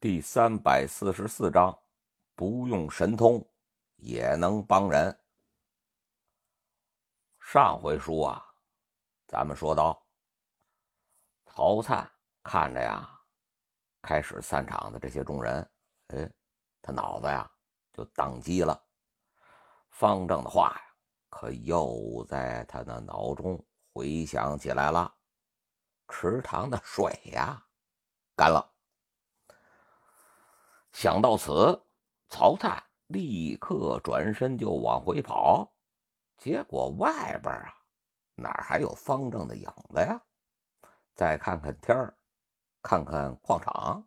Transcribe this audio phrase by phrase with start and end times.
[0.00, 1.76] 第三百四十四章，
[2.36, 3.44] 不用神通
[3.96, 5.18] 也能帮人。
[7.40, 8.40] 上回书啊，
[9.26, 10.00] 咱们说到，
[11.46, 12.08] 曹灿
[12.44, 13.10] 看着呀，
[14.00, 15.68] 开始散场的这些众人，
[16.14, 16.30] 哎，
[16.80, 17.50] 他脑子呀
[17.92, 18.80] 就宕机了。
[19.90, 20.80] 方正的话呀，
[21.28, 23.60] 可又在他的脑中
[23.92, 25.12] 回想起来了。
[26.06, 27.60] 池塘的水呀，
[28.36, 28.77] 干了。
[31.00, 31.80] 想到此，
[32.28, 35.72] 曹灿立刻转身就往回跑，
[36.36, 37.72] 结果外边啊，
[38.34, 40.20] 哪还有方正的影子呀？
[41.14, 42.18] 再看看天儿，
[42.82, 44.04] 看看矿场，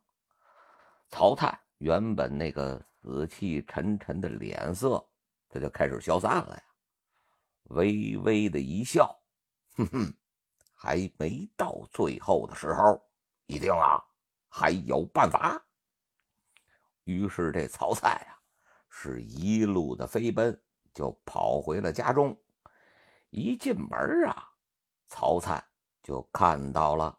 [1.07, 5.01] 曹灿原本那个死气沉沉的脸色，
[5.47, 6.63] 他就开始消散了呀，
[7.69, 9.17] 微微的一笑，
[9.77, 10.13] 哼哼，
[10.73, 13.01] 还没到最后的时候，
[13.45, 14.03] 一定啊，
[14.49, 15.65] 还有办法。
[17.03, 18.37] 于是这曹灿啊，
[18.89, 20.61] 是一路的飞奔，
[20.93, 22.37] 就跑回了家中。
[23.29, 24.47] 一进门啊，
[25.07, 25.63] 曹灿
[26.03, 27.17] 就看到了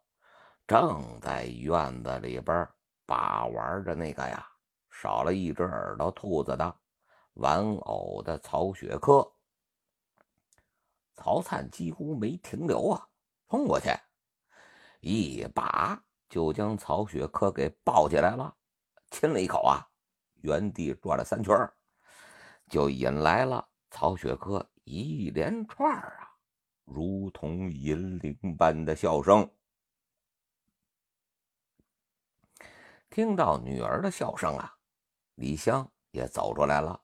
[0.66, 2.68] 正在院子里边
[3.06, 4.46] 把玩着那个呀，
[4.90, 6.76] 少了一只耳朵兔子的
[7.34, 9.30] 玩偶的曹雪珂。
[11.14, 13.08] 曹灿几乎没停留啊，
[13.48, 13.90] 冲过去，
[15.00, 18.54] 一把就将曹雪珂给抱起来了。
[19.12, 19.86] 亲了一口啊，
[20.40, 21.54] 原地转了三圈，
[22.66, 26.34] 就引来了曹雪科一连串啊，
[26.84, 29.48] 如同银铃般的笑声。
[33.10, 34.78] 听到女儿的笑声啊，
[35.34, 36.98] 李香也走出来了。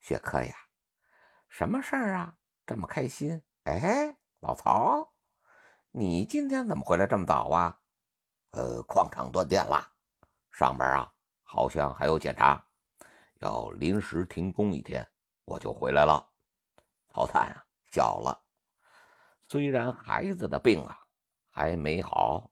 [0.00, 0.56] 雪科呀，
[1.50, 2.34] 什么事儿啊？
[2.64, 3.42] 这么开心？
[3.64, 5.12] 哎，老曹，
[5.90, 7.78] 你今天怎么回来这么早啊？
[8.52, 9.92] 呃，矿场断电了，
[10.50, 11.12] 上边啊。
[11.56, 12.62] 好像还有检查，
[13.38, 15.08] 要临时停工一天，
[15.46, 16.22] 我就回来了。
[17.08, 18.38] 曹灿啊笑了，
[19.48, 20.98] 虽然孩子的病啊
[21.48, 22.50] 还没好，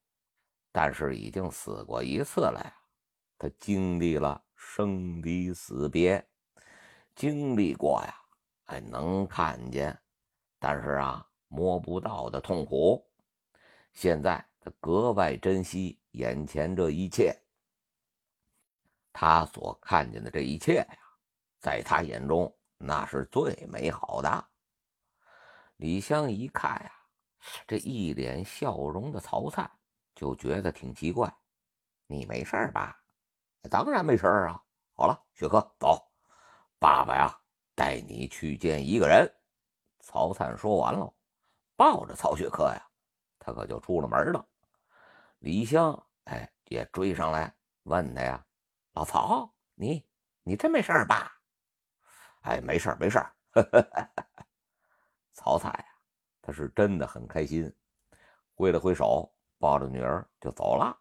[0.73, 2.75] 但是已经死过一次了呀。
[3.37, 6.27] 他经历了生离死别，
[7.15, 8.15] 经历过呀，
[8.65, 10.01] 还能看见，
[10.59, 13.07] 但是啊摸不到的痛苦。
[13.93, 17.39] 现在他格外珍惜眼前这一切。
[19.17, 20.99] 他所看见的这一切呀，
[21.61, 24.45] 在他眼中那是最美好的。
[25.77, 26.93] 李湘一看呀，
[27.65, 29.71] 这一脸笑容的曹灿，
[30.17, 31.33] 就觉得挺奇怪。
[32.09, 33.01] 你没事吧？
[33.71, 34.61] 当然没事啊。
[34.97, 36.11] 好了，雪珂，走，
[36.81, 37.41] 爸爸呀，
[37.77, 39.33] 带你去见一个人。
[40.01, 41.15] 曹灿说完了，
[41.77, 42.85] 抱着曹雪珂呀，
[43.39, 44.45] 他可就出了门了。
[45.39, 47.55] 李湘哎，也追上来
[47.85, 48.45] 问他呀。
[48.95, 50.07] 老曹，你
[50.43, 51.41] 你真没事吧？
[52.43, 53.19] 哎，没事没事
[55.33, 55.87] 曹灿呀，
[56.41, 57.75] 他是真的很开心，
[58.55, 60.97] 挥了挥手，抱着女儿就走了。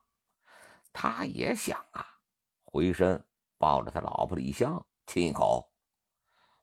[0.91, 2.05] 他也想啊，
[2.65, 3.23] 回身
[3.57, 5.71] 抱着他老婆李香亲一口。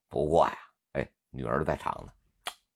[0.09, 0.59] 不过呀，
[0.95, 2.13] 哎，女儿在场呢，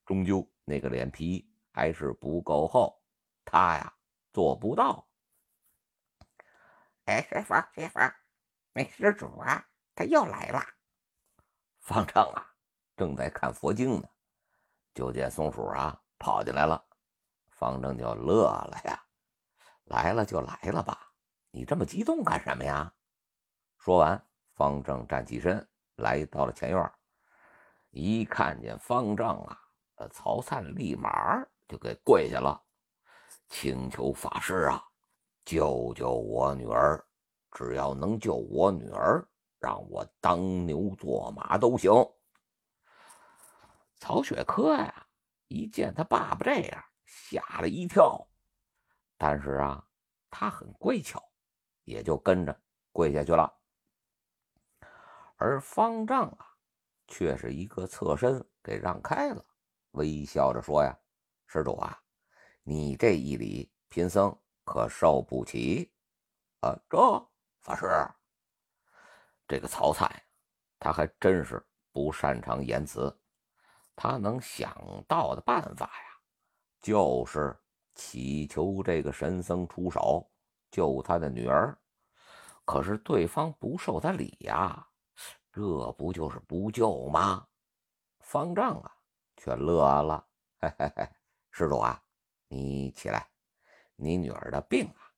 [0.04, 3.02] 终究那个脸皮还是不够厚，
[3.44, 3.92] 他呀
[4.32, 5.08] 做不到。
[7.06, 7.98] 哎，媳妇媳妇。
[8.74, 10.60] 没施主啊，他又来了。
[11.78, 12.44] 方丈啊，
[12.96, 14.08] 正在看佛经呢，
[14.92, 16.84] 就见松鼠啊跑进来了。
[17.50, 19.00] 方丈就乐了呀，
[19.84, 21.12] 来了就来了吧，
[21.52, 22.92] 你这么激动干什么呀？
[23.78, 24.20] 说完，
[24.54, 26.92] 方丈站起身，来到了前院。
[27.90, 29.60] 一看见方丈啊，
[29.94, 32.60] 呃曹灿立马就给跪下了，
[33.48, 34.84] 请求法师啊，
[35.44, 37.06] 救救我女儿。
[37.54, 39.24] 只要能救我女儿，
[39.60, 41.90] 让我当牛做马都行。
[43.96, 45.06] 曹雪珂呀，
[45.46, 48.26] 一见他爸爸这样，吓了一跳，
[49.16, 49.86] 但是啊，
[50.28, 51.22] 他很乖巧，
[51.84, 52.60] 也就跟着
[52.90, 53.50] 跪下去了。
[55.36, 56.56] 而方丈啊，
[57.06, 59.44] 却是一个侧身给让开了，
[59.92, 60.98] 微笑着说：“呀，
[61.46, 62.02] 施主啊，
[62.64, 65.92] 你这一礼，贫僧可受不起。
[66.60, 66.98] 啊，这。”
[67.64, 67.86] 法师，
[69.48, 70.06] 这个曹灿，
[70.78, 73.18] 他还真是不擅长言辞。
[73.96, 74.76] 他能想
[75.08, 76.20] 到的办法呀，
[76.82, 77.58] 就是
[77.94, 80.30] 祈求这个神僧出手
[80.70, 81.74] 救他的女儿。
[82.66, 84.86] 可是对方不受他礼呀，
[85.50, 87.46] 这不就是不救吗？
[88.20, 88.94] 方丈啊，
[89.38, 90.26] 却乐了，
[90.60, 91.08] 嘿嘿嘿，
[91.50, 92.02] 施主啊，
[92.46, 93.26] 你起来，
[93.96, 95.08] 你女儿的病啊，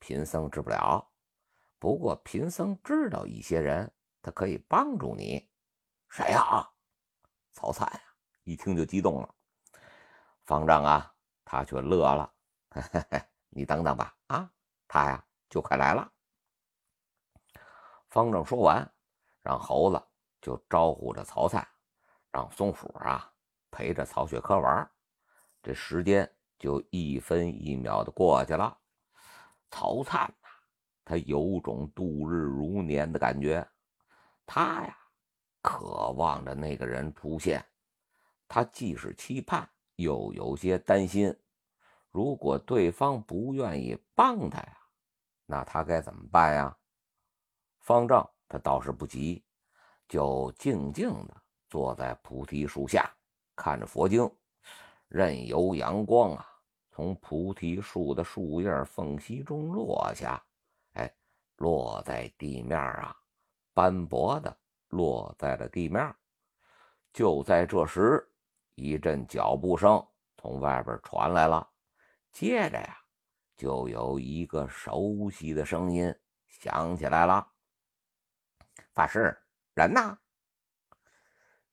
[0.00, 1.10] 贫僧治不了。
[1.84, 3.92] 不过贫僧知道一些人，
[4.22, 5.46] 他可以帮助你。
[6.08, 6.66] 谁呀？
[7.52, 8.00] 曹灿呀，
[8.44, 9.34] 一听就激动了。
[10.46, 11.14] 方丈啊，
[11.44, 12.32] 他却乐了。
[12.70, 14.50] 嘿嘿，你等等吧，啊，
[14.88, 16.10] 他呀就快来了。
[18.08, 18.90] 方丈说完，
[19.42, 20.02] 让猴子
[20.40, 21.68] 就招呼着曹灿，
[22.30, 23.30] 让松鼠啊
[23.70, 24.90] 陪着曹雪珂玩。
[25.62, 28.74] 这时间就一分一秒的过去了。
[29.70, 30.34] 曹灿，
[31.04, 33.66] 他有种度日如年的感觉。
[34.46, 34.96] 他呀，
[35.62, 37.64] 渴望着那个人出现。
[38.48, 41.34] 他既是期盼，又有些担心。
[42.10, 44.78] 如果对方不愿意帮他呀，
[45.46, 46.76] 那他该怎么办呀？
[47.80, 49.44] 方丈他倒是不急，
[50.08, 53.10] 就静静的坐在菩提树下，
[53.56, 54.30] 看着佛经，
[55.08, 56.46] 任由阳光啊
[56.90, 60.40] 从菩提树的树叶缝隙中落下，
[61.64, 63.16] 落在地面啊，
[63.72, 64.54] 斑驳的
[64.88, 66.14] 落在了地面。
[67.10, 68.22] 就在这时，
[68.74, 70.06] 一阵脚步声
[70.36, 71.66] 从外边传来了，
[72.30, 72.98] 接着呀，
[73.56, 76.14] 就有一个熟悉的声音
[76.46, 77.50] 响起来了。
[78.92, 79.34] 法师，
[79.72, 80.18] 人呢？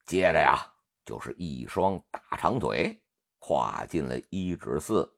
[0.05, 0.73] 接着呀，
[1.03, 2.97] 就是一双大长腿
[3.39, 5.13] 跨进了一指寺。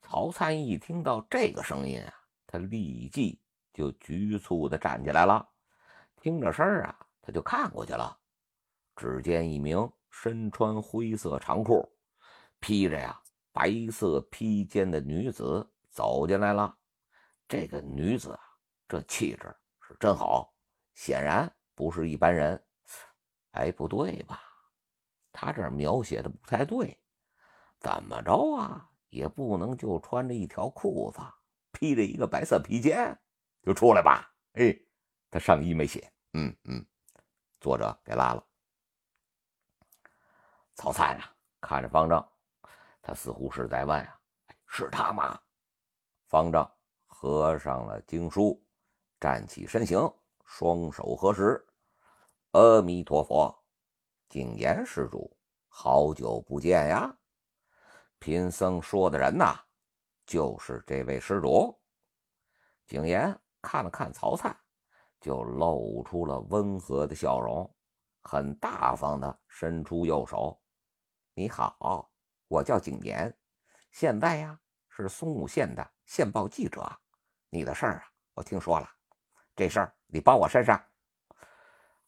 [0.00, 2.14] 曹参一听到这个声音啊，
[2.46, 3.41] 他立即
[3.72, 5.48] 就局促的站起来了。
[6.20, 8.18] 听着声儿啊，他就看过去了。
[8.94, 11.90] 只见一名身穿灰色长裤、
[12.60, 13.20] 披着呀
[13.52, 16.76] 白色披肩的女子走进来了。
[17.48, 18.40] 这个女子啊，
[18.88, 20.54] 这气质是真好。
[20.94, 22.62] 显然不是一般人。
[23.52, 24.40] 哎，不对吧？
[25.32, 26.98] 他这描写的不太对。
[27.80, 28.88] 怎么着啊？
[29.08, 31.20] 也不能就穿着一条裤子，
[31.72, 33.18] 披着一个白色披肩
[33.62, 34.30] 就出来吧？
[34.54, 34.76] 哎，
[35.30, 36.12] 他上衣没写。
[36.32, 36.84] 嗯嗯，
[37.60, 38.46] 作者给拉了。
[40.74, 42.26] 曹灿啊，看着方丈，
[43.00, 44.20] 他似乎是在问啊
[44.66, 45.40] ：“是他吗？”
[46.28, 46.70] 方丈
[47.06, 48.62] 合上了经书，
[49.20, 49.98] 站起身形。
[50.44, 51.66] 双手合十，
[52.50, 53.64] 阿弥陀佛，
[54.28, 55.34] 景言施主，
[55.68, 57.16] 好久不见呀！
[58.18, 59.58] 贫僧说的人呐，
[60.26, 61.80] 就是这位施主。
[62.86, 64.54] 景言看了看曹灿，
[65.20, 67.72] 就露出了温和的笑容，
[68.22, 70.60] 很大方的伸出右手
[71.32, 72.10] ：“你好，
[72.48, 73.34] 我叫景年，
[73.92, 76.84] 现在呀是松武县的县报记者。
[77.48, 78.88] 你的事儿啊，我听说了。”
[79.54, 80.76] 这事儿你帮我身上，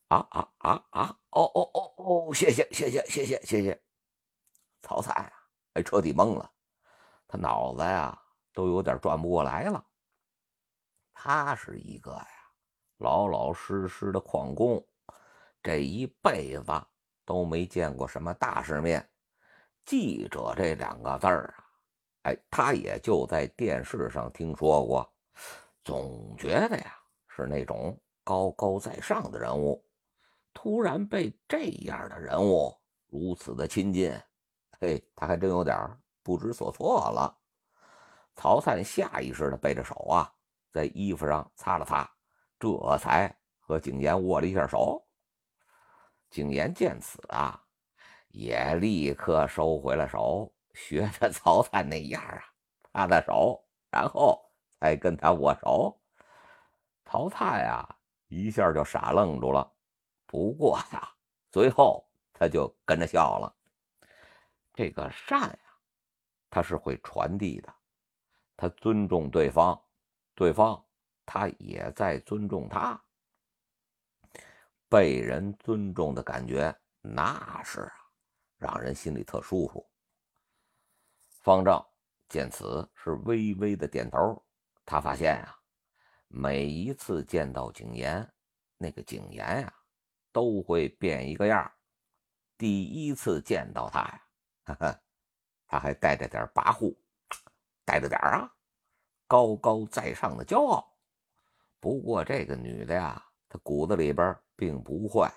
[0.09, 1.19] 啊啊啊啊！
[1.31, 2.35] 哦哦哦哦！
[2.35, 3.83] 谢谢谢谢谢谢谢谢！
[4.81, 5.33] 曹灿啊，
[5.75, 6.51] 哎，彻底懵了，
[7.29, 8.19] 他脑子呀
[8.53, 9.85] 都有点转不过来了。
[11.15, 12.27] 他是一个呀
[12.99, 14.85] 老老实实的矿工，
[15.63, 16.65] 这一辈子
[17.25, 19.09] 都没见过什么大世面。
[19.87, 21.65] 记者这两个字儿啊，
[22.25, 25.15] 哎，他也就在电视上听说过，
[25.83, 26.99] 总觉得呀。
[27.37, 29.85] 是那种高高在上的人物，
[30.53, 32.73] 突然被这样的人物
[33.09, 34.17] 如此的亲近，
[34.79, 35.77] 嘿，他还真有点
[36.23, 37.37] 不知所措了。
[38.37, 40.33] 曹灿下意识的背着手啊，
[40.75, 42.11] 在衣服上擦了擦，
[42.59, 45.07] 这才和景言握了一下手。
[46.31, 47.65] 景言见此啊，
[48.31, 52.21] 也立刻收回了手，学着曹灿那样
[52.91, 54.45] 啊，擦擦手，然后
[54.81, 55.97] 才跟他握手。
[57.05, 59.73] 曹灿呀，一下就傻愣住了。
[60.27, 61.09] 不过呀，
[61.53, 63.55] 随后他就跟着笑了。
[64.73, 65.59] 这个善呀，
[66.51, 67.73] 他是会传递的。
[68.57, 69.81] 他尊重对方，
[70.35, 70.85] 对方
[71.25, 73.01] 他也在尊重他。
[74.89, 77.93] 被人尊重的感觉，那是啊，
[78.59, 79.89] 让人心里特舒服。
[81.41, 81.85] 方丈
[82.29, 84.45] 见此，是微微的点头。
[84.85, 85.57] 他发现呀。
[86.37, 88.29] 每一次见到景言，
[88.77, 89.73] 那个景言呀，
[90.33, 91.71] 都会变一个样
[92.59, 94.27] 第一次见到他呀，
[94.65, 95.01] 哈哈，
[95.69, 96.97] 他还带着点跋扈，
[97.85, 98.53] 带着点啊
[99.27, 100.87] 高高在上的骄傲。
[101.81, 105.33] 不过这个女的呀，她骨子里边并不坏，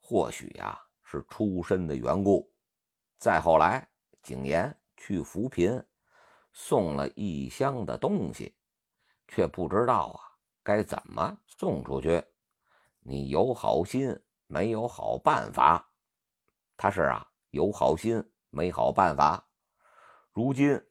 [0.00, 2.50] 或许呀是出身的缘故。
[3.18, 3.88] 再后来，
[4.22, 5.82] 景言去扶贫，
[6.52, 8.56] 送了一箱的东西。
[9.32, 10.18] 却不知道啊，
[10.60, 12.20] 该怎么送出去。
[12.98, 15.88] 你有好心，没有好办法。
[16.76, 19.46] 他是啊，有好心，没好办法。
[20.32, 20.82] 如今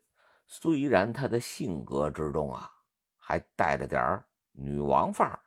[0.52, 2.70] 虽然他的性格之中啊，
[3.18, 4.20] 还带着点
[4.52, 5.40] 女王范儿，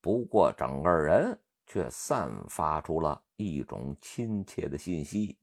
[0.00, 5.38] 不过整个人却散发出了一种亲切的信息，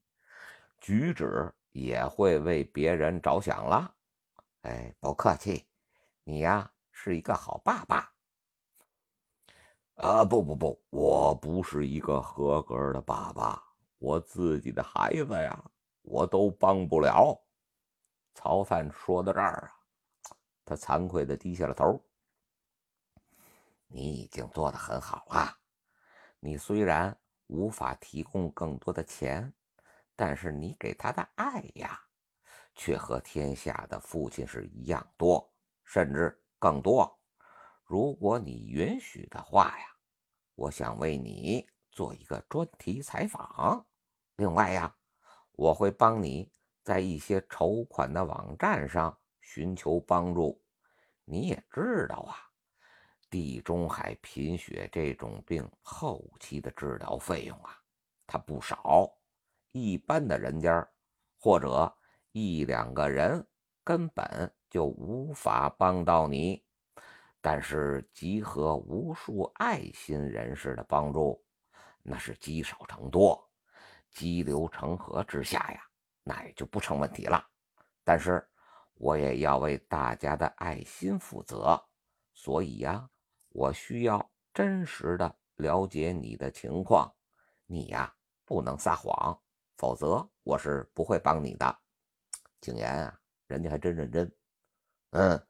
[0.80, 3.94] 举止也会为别人着想了。
[4.62, 5.64] 哎，不客气，
[6.24, 8.12] 你呀是一个好爸爸。
[9.94, 13.62] 啊，不不不，我不是一个合格的爸爸，
[13.98, 15.64] 我自己的孩子呀，
[16.02, 17.40] 我都帮不了。
[18.34, 19.72] 曹范说到这儿啊，
[20.64, 22.02] 他惭愧的低下了头。
[23.86, 25.58] 你已经做得很好了。
[26.40, 29.52] 你虽然无法提供更多的钱，
[30.16, 32.00] 但是你给他的爱呀，
[32.74, 35.52] 却和天下的父亲是一样多，
[35.84, 37.20] 甚至更多。
[37.84, 39.86] 如果你允许的话呀，
[40.54, 43.86] 我想为你做一个专题采访。
[44.36, 44.96] 另外呀，
[45.52, 46.50] 我会帮你
[46.82, 50.60] 在一些筹款的网站上寻求帮助。
[51.24, 52.36] 你也知道啊。
[53.30, 57.74] 地中海贫血这种病后期的治疗费用啊，
[58.26, 59.10] 它不少。
[59.70, 60.86] 一般的人家
[61.38, 61.90] 或者
[62.32, 63.42] 一两个人
[63.82, 66.62] 根本就无法帮到你，
[67.40, 71.42] 但是集合无数爱心人士的帮助，
[72.02, 73.50] 那是积少成多，
[74.10, 75.82] 积流成河之下呀，
[76.24, 77.44] 那也就不成问题了。
[78.04, 78.46] 但是
[78.94, 81.82] 我也要为大家的爱心负责，
[82.34, 83.08] 所以呀。
[83.54, 87.14] 我需要真实的了解你的情况，
[87.66, 88.10] 你呀
[88.46, 89.38] 不能撒谎，
[89.76, 91.78] 否则我是不会帮你的。
[92.62, 94.34] 景言啊，人家还真认真。
[95.10, 95.46] 嗯，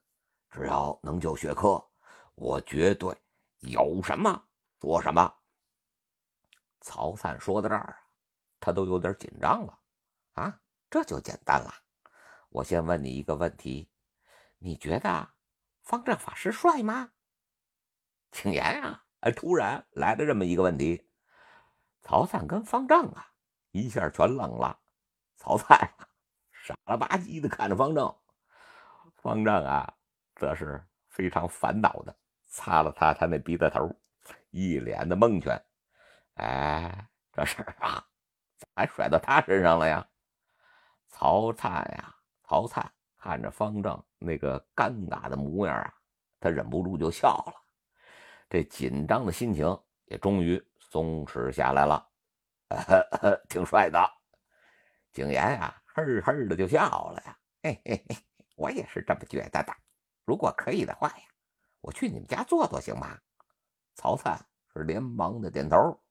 [0.51, 1.81] 只要能救雪珂，
[2.35, 3.17] 我绝对
[3.61, 4.45] 有什么
[4.81, 5.33] 说什么。
[6.81, 7.97] 曹灿说到这儿，
[8.59, 9.79] 他都有点紧张了。
[10.35, 10.61] 啊，
[10.91, 11.73] 这就简单了。
[12.49, 13.91] 我先问你一个问题，
[14.59, 15.31] 你觉得
[15.83, 17.11] 方丈法师帅吗？
[18.31, 21.09] 请言啊，哎，突然来了这么一个问题，
[22.03, 23.33] 曹灿跟方丈啊
[23.73, 24.81] 一下全愣了。
[25.37, 25.79] 曹灿
[26.53, 28.17] 傻了吧唧的看着方正，
[29.17, 29.95] 方正啊
[30.37, 32.17] 则是非常烦恼的
[32.49, 33.91] 擦了擦他那鼻子头，
[34.51, 35.63] 一脸的蒙圈。
[36.35, 38.07] 哎，这事儿啊，
[38.57, 40.09] 咋还甩到他身上了呀？
[41.23, 42.13] 曹灿呀，
[42.43, 45.95] 曹灿看着方正那个尴尬的模样啊，
[46.41, 47.55] 他忍不住就笑了。
[48.51, 49.65] 这紧张的心情
[50.07, 52.05] 也终于松弛下来了，
[53.49, 54.01] 挺帅的。
[55.13, 58.17] 景言呀，嘿嘿的就笑了呀，嘿嘿嘿，
[58.57, 59.73] 我也是这么觉得的。
[60.25, 61.25] 如果可以的话呀，
[61.83, 63.17] 我去你们家坐坐行吗？
[63.95, 64.37] 曹灿
[64.73, 66.03] 是连忙的点头。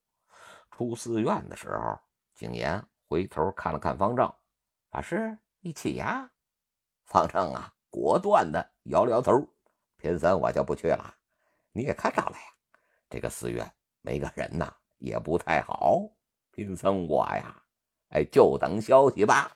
[0.71, 1.99] 出寺院的时候，
[2.33, 4.33] 景言回头看了看方正，
[4.91, 6.29] 法师一起呀。
[7.05, 9.47] 方正啊，果断的摇了摇头，
[9.95, 11.15] 贫僧我就不去了。
[11.71, 12.43] 你也看到了呀，
[13.09, 13.71] 这个寺院
[14.01, 16.01] 没个人呐也不太好。
[16.51, 17.63] 贫僧我呀，
[18.09, 19.55] 哎，就等消息吧。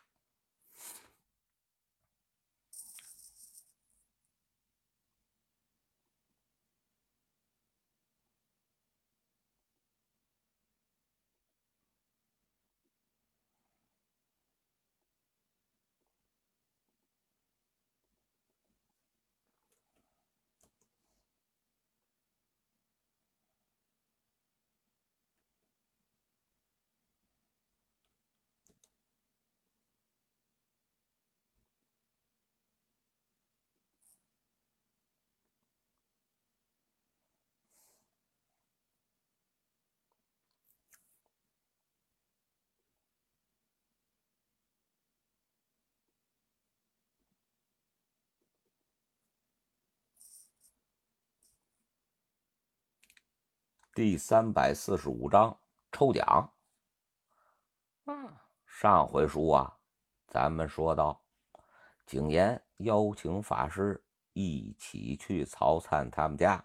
[53.96, 55.58] 第三百四十五章
[55.90, 56.54] 抽奖。
[58.04, 58.30] 嗯，
[58.66, 59.74] 上回书啊，
[60.28, 61.24] 咱们说到，
[62.06, 66.62] 景言邀请法师一起去曹灿他们家，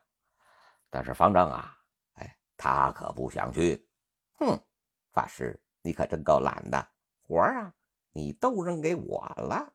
[0.91, 1.79] 但是方丈啊，
[2.15, 3.89] 哎，他可不想去。
[4.41, 4.61] 哼，
[5.13, 6.85] 法师，你可真够懒的，
[7.29, 7.73] 活啊，
[8.11, 9.73] 你都扔给我了，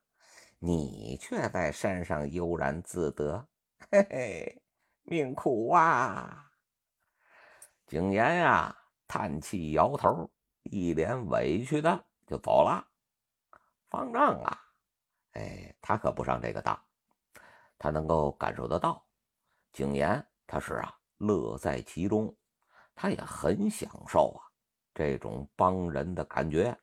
[0.60, 3.48] 你却在山上悠然自得，
[3.90, 4.62] 嘿嘿，
[5.04, 6.45] 命苦啊！
[7.88, 8.75] 景言呀，
[9.08, 10.27] 叹气摇头，
[10.63, 12.84] 一脸委屈的就走了。
[13.89, 14.60] 方丈啊，
[15.34, 16.77] 哎，他可不上这个当，
[17.77, 19.06] 他能够感受得到，
[19.72, 22.36] 景言他是啊乐在其中，
[22.96, 24.42] 他也很享受啊
[24.94, 26.75] 这种帮人的感觉。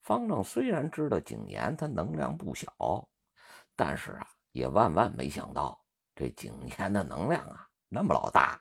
[0.00, 3.08] 方丈虽然知道景言他能量不小，
[3.76, 5.80] 但是啊，也万万没想到
[6.16, 8.60] 这景言的能量啊，那么老大。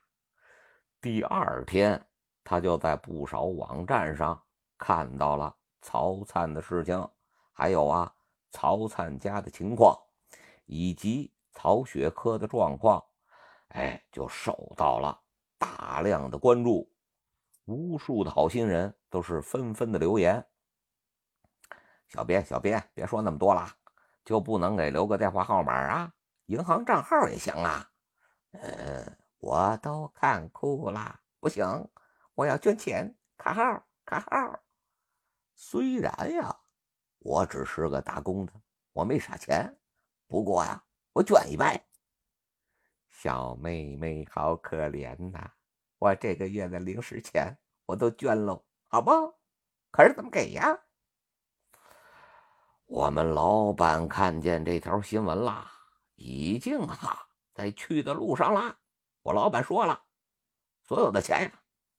[1.02, 2.06] 第二天，
[2.44, 4.44] 他就在不少网站上
[4.78, 7.10] 看到了曹灿的事情，
[7.54, 8.14] 还有啊，
[8.52, 9.98] 曹灿家的情况，
[10.66, 13.02] 以及曹雪珂的状况，
[13.70, 15.18] 哎，就受到了
[15.58, 16.92] 大量的关注。
[17.64, 20.46] 无数的好心人都是纷纷的留言
[22.10, 23.70] ：“小编，小编，别说那么多了，
[24.26, 26.12] 就不能给留个电话号码啊？”
[26.48, 27.90] 银行账号也行啊，
[28.52, 29.06] 呃，
[29.40, 31.90] 我都看哭了，不行，
[32.36, 34.60] 我要捐钱，卡号，卡号。
[35.56, 36.60] 虽然呀，
[37.20, 38.54] 我只是个打工的，
[38.94, 39.78] 我没啥钱，
[40.28, 41.86] 不过呀，我捐一百。
[43.10, 45.52] 小妹妹好可怜呐，
[45.98, 49.12] 我这个月的零食钱我都捐喽，好不？
[49.92, 50.80] 可是怎么给呀？
[52.86, 55.72] 我们老板看见这条新闻啦。
[56.22, 58.78] 已经哈在去的路上了。
[59.22, 60.02] 我老板说了，
[60.84, 61.52] 所有的钱呀，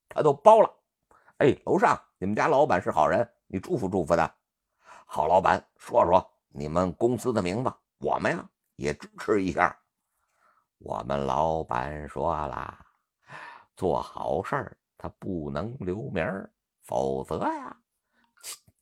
[0.09, 0.71] 他都包了。
[1.39, 4.33] 哎，楼上你们家老板是好人，你祝福祝福他。
[5.07, 9.79] 好老板，说说你们公司的名字，我们呀也支持一下。
[10.79, 12.79] 我们老板说了，
[13.77, 16.25] 做好事儿他不能留名
[16.83, 17.77] 否则呀，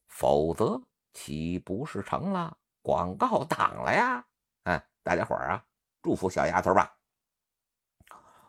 [0.06, 0.80] 否则
[1.12, 4.24] 岂不是成了广告党了呀？
[5.02, 5.64] 大家伙儿啊，
[6.02, 6.97] 祝福小丫头吧！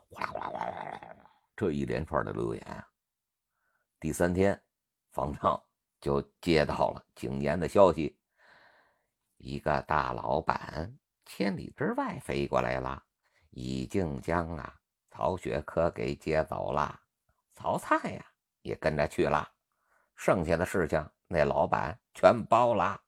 [0.09, 1.01] 哗哗哗哗哗，
[1.55, 2.87] 这一连串的留言啊。
[3.99, 4.59] 第三天，
[5.11, 5.61] 方丈
[6.01, 8.17] 就接到了景言的消息：
[9.37, 13.03] 一个大老板千里之外飞过来了，
[13.51, 14.75] 已经将啊
[15.11, 16.99] 曹雪珂给接走了。
[17.53, 18.25] 曹灿呀
[18.61, 19.47] 也跟着去了，
[20.15, 22.99] 剩下的事情那老板全包了。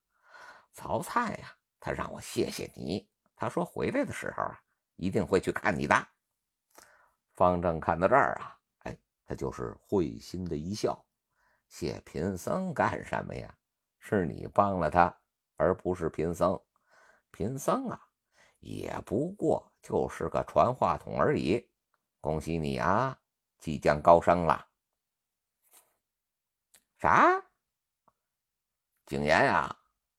[0.74, 3.10] 曹灿呀，他让我谢谢你。
[3.36, 4.62] 他说：“回来的时候啊，
[4.98, 5.96] 一定会去看你的。”
[7.41, 11.04] 方正看到这儿啊，哎，他就是会心的一笑。
[11.67, 13.51] 谢贫僧干什么呀？
[13.97, 15.12] 是你帮了他，
[15.58, 16.60] 而不是贫僧。
[17.32, 17.99] 贫僧啊，
[18.60, 21.67] 也不过就是个传话筒而已。
[22.19, 23.17] 恭喜你啊，
[23.58, 24.67] 即将高升了。
[26.99, 27.43] 啥？
[29.08, 29.75] 景言呀，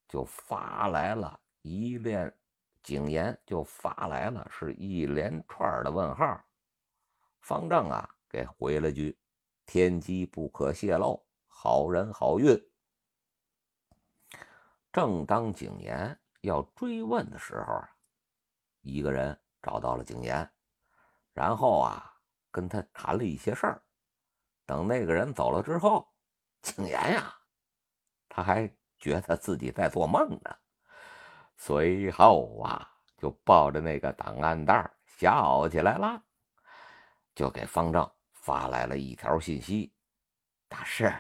[0.08, 2.36] 就发来了一连。
[2.82, 6.44] 景言就发来了，是一连串的问号。
[7.42, 9.18] 方正啊，给回了句
[9.66, 12.58] ：“天机不可泄露，好人好运。”
[14.92, 17.90] 正当景言要追问的时候啊，
[18.80, 20.48] 一个人找到了景言，
[21.32, 22.14] 然后啊，
[22.50, 23.82] 跟他谈了一些事儿。
[24.64, 26.08] 等那个人走了之后，
[26.62, 27.34] 景言呀，
[28.28, 30.56] 他还觉得自己在做梦呢。
[31.56, 36.22] 随后啊，就抱着那个档案袋笑起来了，
[37.34, 39.92] 就给方丈发来了一条信息
[40.68, 41.12] ：“大师，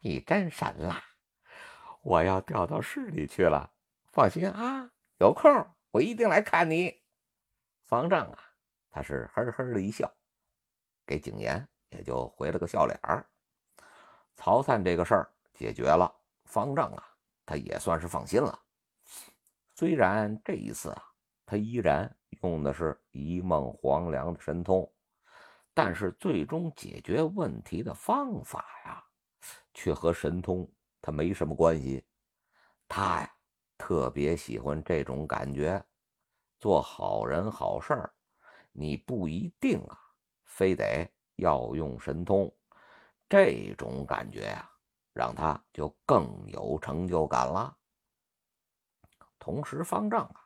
[0.00, 1.02] 你真神了！
[2.02, 3.72] 我要调到市里去了，
[4.12, 5.50] 放心啊，有空
[5.90, 7.02] 我一定来看你。”
[7.86, 8.38] 方丈啊，
[8.90, 10.12] 他是呵呵的一笑，
[11.06, 13.26] 给景言也就回了个笑脸儿。
[14.34, 16.12] 曹灿这个事儿解决了，
[16.44, 17.04] 方丈啊，
[17.46, 18.58] 他也算是放心了。
[19.74, 21.02] 虽然这一次啊，
[21.44, 24.90] 他依然用的是一梦黄粱的神通，
[25.74, 29.04] 但是最终解决问题的方法呀，
[29.74, 30.70] 却和神通
[31.02, 32.06] 他没什么关系。
[32.86, 33.34] 他呀，
[33.76, 35.84] 特别喜欢这种感觉，
[36.60, 38.14] 做好人好事儿，
[38.70, 39.98] 你不一定啊，
[40.44, 42.50] 非得要用神通，
[43.28, 44.70] 这种感觉呀，
[45.12, 47.76] 让他就更有成就感了。
[49.40, 50.40] 同时，方丈啊，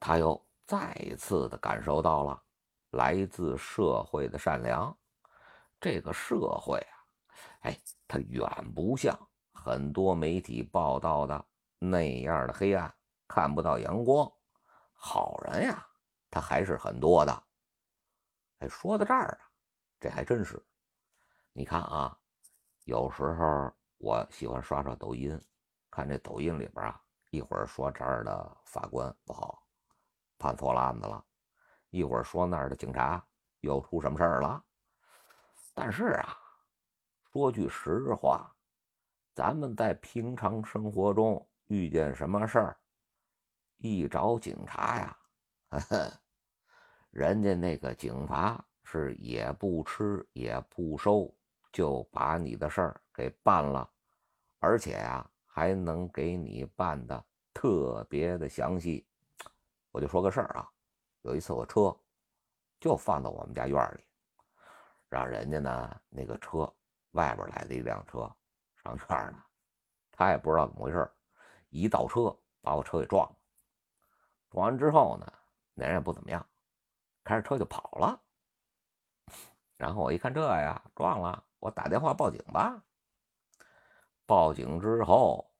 [0.00, 2.42] 他又再一次的感受到了
[2.90, 4.96] 来自社会的善良。
[5.80, 6.96] 这个社会啊，
[7.60, 9.16] 哎，它远不像
[9.52, 11.44] 很多媒体报道的
[11.78, 12.92] 那样的黑暗，
[13.26, 14.30] 看不到阳光。
[14.94, 15.86] 好人呀，
[16.30, 17.42] 他还是很多的。
[18.58, 19.50] 哎，说到这儿啊，
[20.00, 20.60] 这还真是。
[21.52, 22.18] 你看啊，
[22.84, 25.40] 有时候我喜欢刷刷抖音，
[25.90, 27.00] 看这抖音里边啊。
[27.30, 29.62] 一会儿说这儿的法官不好，
[30.38, 31.22] 判错了案子了；
[31.90, 33.24] 一会儿说那儿的警察
[33.60, 34.64] 又出什么事儿了。
[35.74, 36.36] 但是啊，
[37.32, 38.54] 说句实话，
[39.34, 42.76] 咱们在平常生活中遇见什么事儿，
[43.78, 45.16] 一找警察呀，
[47.10, 51.34] 人家那个警察是也不吃也不收，
[51.72, 53.90] 就把你的事儿给办了，
[54.58, 55.28] 而且呀。
[55.50, 59.04] 还能给你办的特别的详细，
[59.90, 60.70] 我就说个事儿啊，
[61.22, 61.94] 有一次我车
[62.80, 64.04] 就放到我们家院里，
[65.08, 66.72] 让人家呢那个车
[67.12, 68.30] 外边来的一辆车
[68.76, 69.42] 上院呢，
[70.12, 71.10] 他也不知道怎么回事，
[71.70, 73.36] 一倒车把我车给撞了。
[74.50, 75.32] 撞完之后呢，
[75.74, 76.44] 那人也不怎么样，
[77.24, 78.20] 开着车就跑了。
[79.76, 82.82] 然后我一看这呀撞了，我打电话报警吧。
[84.24, 85.50] 报警之后，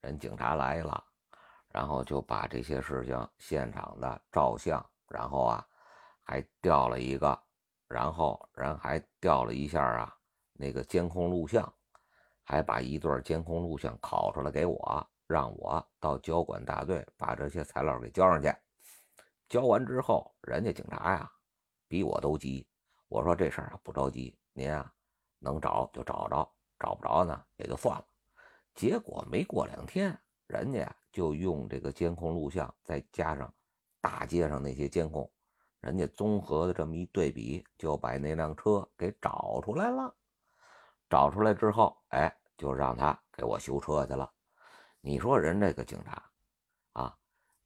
[0.00, 1.04] 人警察来了，
[1.68, 5.64] 然后就把这些事情现场的照相，然后啊
[6.24, 7.40] 还调了一个，
[7.86, 10.12] 然后人还调了一下啊
[10.52, 11.72] 那个监控录像，
[12.42, 18.52] 还把一段监控录像拷出来给我，让我到交管大队把这些材料给交上去。
[19.48, 21.30] 交完之后，人家警察呀
[21.86, 22.66] 比我都急。
[23.08, 24.92] 我说这事儿啊不着急，您啊
[25.38, 28.04] 能找就找着，找不着呢也就算了。
[28.74, 33.54] 结果没过两天，人家就用这个监控录像，再加上
[34.04, 35.32] 大街上那些监控，
[35.80, 40.14] 人家综合的这么一对比，就把那辆车给找出来了。
[41.08, 44.30] 找出来之后，哎，就让他给我修车去了。
[45.00, 46.22] 你说人这个警察
[46.92, 47.16] 啊，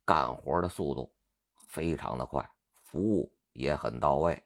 [0.05, 1.13] 干活的速度
[1.67, 2.49] 非常的快，
[2.85, 4.41] 服务也很到位。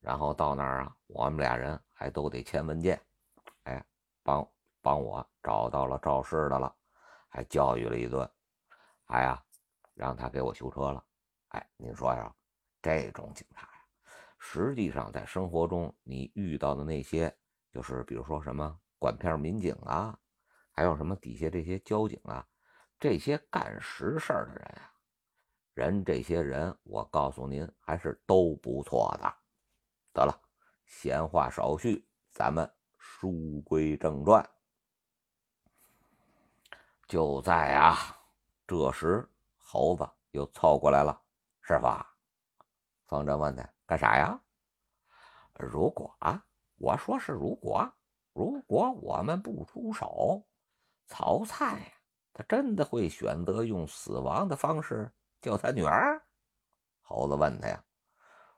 [0.00, 3.00] 然后到那儿啊，我们俩人还都得签文件，
[3.62, 3.82] 哎，
[4.22, 4.46] 帮
[4.82, 6.76] 帮我找到了肇事的了，
[7.30, 8.30] 还教育了一顿，
[9.06, 9.42] 还呀
[9.94, 11.02] 让他给我修车了。
[11.52, 12.34] 哎，您说呀，
[12.80, 17.34] 这种警察呀，实际上在生活中你遇到的那些，
[17.70, 20.18] 就是比如说什么管片民警啊，
[20.72, 22.46] 还有什么底下这些交警啊，
[22.98, 24.92] 这些干实事的人啊，
[25.74, 29.34] 人这些人，我告诉您还是都不错的。
[30.14, 30.40] 得了，
[30.86, 34.48] 闲话少叙，咱们书归正传。
[37.06, 37.94] 就在啊，
[38.66, 41.21] 这时猴子又凑过来了。
[41.62, 41.86] 师傅，
[43.06, 44.38] 方正问他干啥呀？
[45.54, 46.44] 如果啊，
[46.76, 47.90] 我说是如果，
[48.32, 50.46] 如果我们不出手，
[51.06, 51.86] 曹灿呀，
[52.32, 56.22] 他真的会选择用死亡的方式救他女儿？
[57.00, 57.84] 猴子问他呀，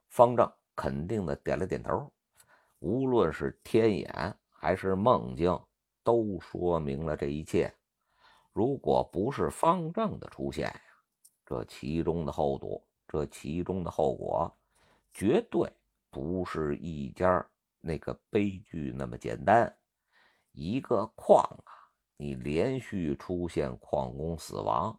[0.08, 0.52] 方正。
[0.76, 2.12] 肯定的点了点头，
[2.80, 5.56] 无论是天眼还是梦境，
[6.02, 7.72] 都说明了这一切。
[8.52, 10.80] 如果不是方正的出现呀，
[11.46, 14.52] 这其中的厚度，这其中的后果，
[15.12, 15.70] 绝对
[16.10, 17.44] 不是一家
[17.80, 19.72] 那个悲剧那么简单。
[20.52, 21.72] 一个矿啊，
[22.16, 24.98] 你连续出现矿工死亡，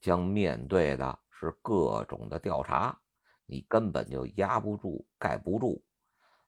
[0.00, 2.98] 将面对的是各种的调查。
[3.46, 5.84] 你根本就压不住、盖不住，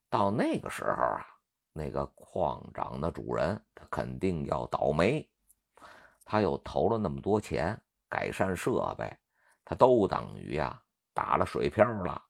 [0.09, 1.27] 到那个时候啊，
[1.73, 5.29] 那个矿长的主人他肯定要倒霉。
[6.25, 7.79] 他又投了那么多钱
[8.09, 9.15] 改善设备，
[9.65, 10.83] 他都等于呀
[11.17, 12.23] 打了水漂了，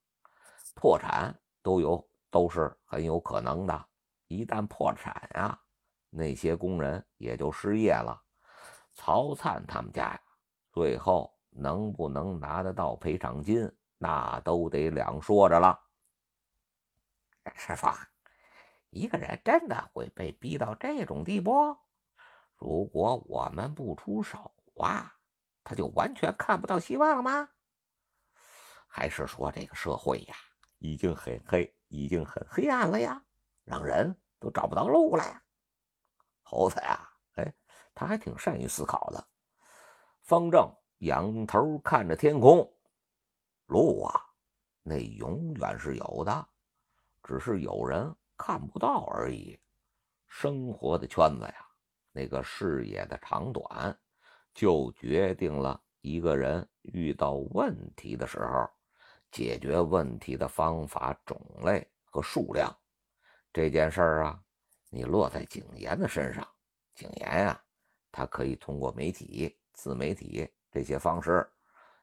[0.76, 3.86] 破产都有都是很有可能的。
[4.28, 5.60] 一旦破产呀，
[6.08, 8.22] 那些工人也就失业了。
[8.94, 10.20] 曹灿他们家呀，
[10.72, 13.68] 最后能不能拿得到赔偿金？
[13.98, 15.76] 那都得两说着了。
[17.56, 17.88] 师傅，
[18.90, 21.76] 一个人真的会被逼到这种地步？
[22.54, 25.12] 如果我们不出手啊，
[25.64, 27.48] 他就完全看不到希望了吗？
[28.96, 30.34] 还是说这个社会呀，
[30.78, 33.22] 已经很黑，已经很黑暗了呀，
[33.62, 35.42] 让人都找不到路了呀？
[36.40, 37.54] 猴子呀，哎，
[37.94, 39.28] 他还挺善于思考的。
[40.22, 42.66] 方正仰头看着天空。
[43.66, 44.18] 路啊，
[44.82, 46.48] 那永远是有的，
[47.22, 49.60] 只是有人看不到而已。
[50.26, 51.66] 生活的圈子呀，
[52.12, 53.94] 那个视野的长短，
[54.54, 58.70] 就决定了一个人遇到问题的时候，
[59.30, 62.74] 解决问题的方法种类和数量。
[63.52, 64.42] 这件事儿啊，
[64.90, 66.46] 你落在景言的身上，
[66.94, 67.62] 景言啊，
[68.10, 71.48] 他可以通过媒体、自媒体这些方式，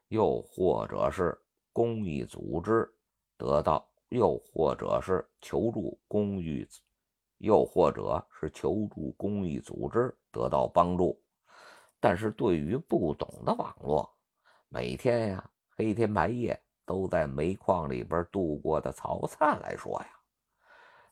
[0.08, 1.38] 又或者是。
[1.76, 2.88] 公益组织
[3.36, 6.64] 得到，又或者是求助公益，
[7.40, 11.20] 又或者是求助公益组织得到帮助。
[12.00, 14.08] 但是对于不懂的网络，
[14.70, 20.10] 每天呀黑天白夜都在煤矿里边度过的曹灿来说呀，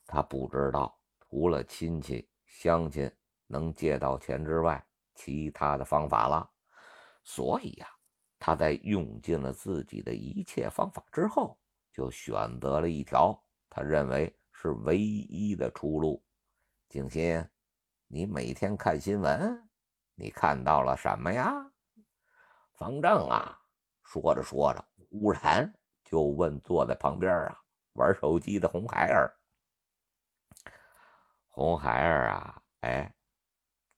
[0.06, 3.10] 他不知道除了亲戚乡亲
[3.46, 6.50] 能借到钱之外，其他的方法了。
[7.22, 7.88] 所以呀。
[8.44, 11.56] 他在用尽了自己的一切方法之后，
[11.92, 16.20] 就选择了一条他认为是唯一的出路。
[16.88, 17.48] 静心，
[18.08, 19.62] 你每天看新闻，
[20.16, 21.54] 你看到了什么呀？
[22.72, 23.61] 方正啊，
[24.12, 25.72] 说着说着，忽然
[26.04, 27.58] 就问坐在旁边啊
[27.94, 29.34] 玩手机的红孩儿。
[31.48, 33.14] 红孩儿啊，哎，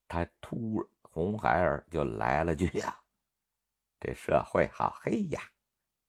[0.07, 2.97] 他突红孩儿就来了句呀
[3.99, 5.43] ：“这社会好黑呀，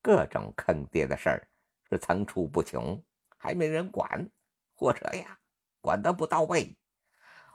[0.03, 1.47] 各种坑爹的事儿
[1.89, 3.03] 是层出不穷，
[3.39, 4.29] 还没人管，
[4.75, 5.39] 或者呀，
[5.81, 6.77] 管得不到位。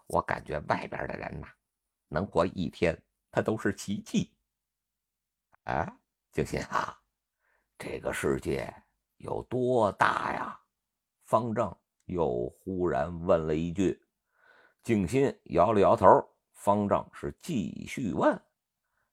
[0.08, 1.46] 我感觉外边的人呐，
[2.08, 4.32] 能活一天，他都是奇迹。”
[5.62, 5.96] 啊，
[6.32, 6.98] 静心啊，
[7.78, 8.72] 这个世界
[9.16, 10.60] 有多大呀？
[11.24, 11.74] 方正。
[12.06, 14.02] 又忽然问了一句，
[14.82, 16.28] 静心摇了摇头。
[16.54, 18.36] 方正是继续问：“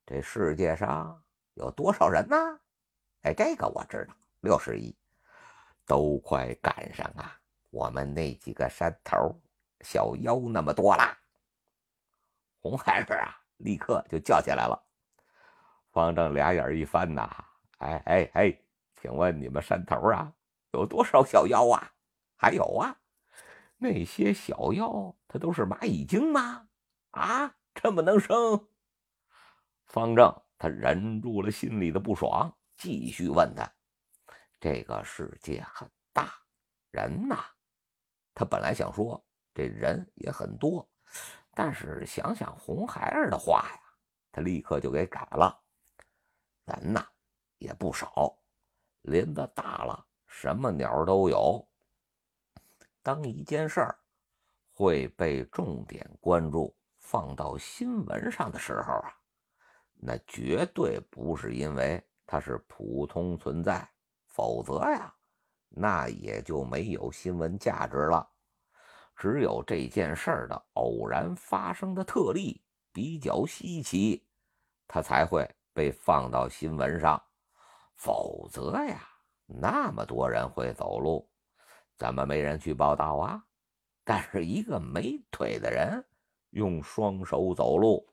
[0.04, 2.36] 这世界上有多少人呢？”
[3.22, 4.98] 哎，这个我知道，六十亿，
[5.86, 7.40] 都快赶上啊！
[7.70, 9.40] 我们那几个山头
[9.82, 11.16] 小妖那么多了。
[12.60, 14.87] 红孩儿啊，立刻就叫起来了。
[15.98, 17.28] 方正俩眼一翻呐，
[17.80, 18.62] 哎哎哎，
[19.02, 20.32] 请问你们山头啊，
[20.74, 21.92] 有多少小妖啊？
[22.36, 22.96] 还有啊，
[23.78, 26.68] 那些小妖，它都是蚂蚁精吗？
[27.10, 28.68] 啊，这么能生？
[29.88, 33.68] 方正他忍住了心里的不爽，继续问他：
[34.60, 36.32] 这个世界很大，
[36.92, 37.44] 人呐，
[38.36, 39.20] 他本来想说
[39.52, 40.88] 这人也很多，
[41.56, 43.82] 但是想想红孩儿的话呀，
[44.32, 45.60] 他立刻就给改了。
[46.68, 47.08] 人呐
[47.58, 48.38] 也不少，
[49.04, 51.66] 林子大了，什么鸟都有。
[53.02, 53.98] 当一件事儿
[54.74, 59.16] 会被重点关注、放到新闻上的时候啊，
[59.94, 63.90] 那绝对不是因为它是普通存在，
[64.26, 65.16] 否则呀，
[65.70, 68.30] 那也就没有新闻价值了。
[69.16, 74.28] 只有这件事儿的偶然发生的特例比较稀奇，
[74.86, 77.22] 它才会被放到新闻上。
[77.94, 79.08] 否则呀，
[79.46, 81.30] 那么多人会走路。
[81.96, 83.44] 怎么没人去报道啊？
[84.04, 86.04] 但是一个没腿的人
[86.50, 88.08] 用双手走路，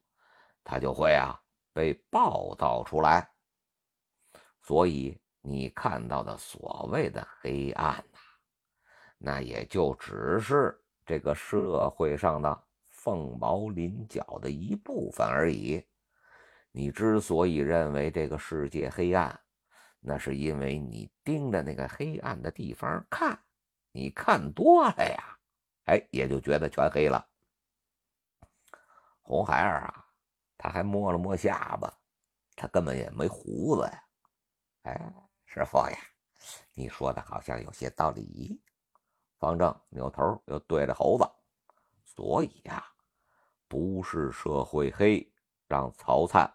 [0.63, 1.41] 他就会啊
[1.73, 3.27] 被报道出来。
[4.61, 8.19] 所以你看到的所谓的黑暗呐，
[9.17, 15.83] 那也就只是这个社会上的凤毛麟角的一部分而已。
[16.77, 19.41] 你之所以认为这个世界黑暗，
[20.01, 23.41] 那是因为你盯着那个黑暗的地方看。
[23.93, 25.39] 你看多了呀，
[25.85, 27.25] 哎，也就觉得全黑了。
[29.23, 30.05] 红孩儿啊，
[30.59, 31.97] 他还摸了摸下巴，
[32.57, 34.05] 他根本也没胡子呀。
[34.83, 35.15] 哎，
[35.47, 35.97] 师傅呀，
[36.73, 38.61] 你说的好像有些道理。
[39.39, 41.25] 方正扭头又对着猴子，
[42.05, 42.85] 所以呀，
[43.69, 45.33] 不是社会黑，
[45.69, 46.53] 让曹灿